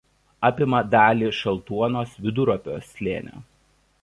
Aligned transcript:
Apima 0.47 0.79
dalį 0.95 1.29
Šaltuonos 1.41 2.17
vidurupio 2.25 2.83
slėnio. 2.89 3.49